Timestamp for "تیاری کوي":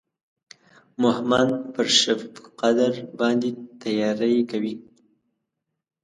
3.81-4.75